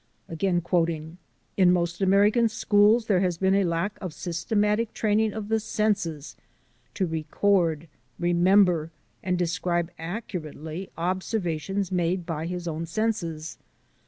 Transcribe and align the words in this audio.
"In 0.39 1.19
most 1.71 2.01
American 2.01 2.49
schools 2.49 3.05
there 3.05 3.19
has 3.19 3.37
been 3.37 3.53
a 3.53 3.63
lack 3.63 3.99
of 4.01 4.15
systematic 4.15 4.95
training 4.95 5.31
of 5.31 5.47
the 5.47 5.59
senses... 5.59 6.35
to 6.95 7.05
record, 7.05 7.87
remember, 8.17 8.89
and 9.21 9.37
describe 9.37 9.91
accurately 9.99 10.89
ob 10.97 11.19
servations 11.21 11.91
made 11.91 12.25
by 12.25 12.47
his 12.47 12.67
own 12.67 12.87
senses. 12.87 13.59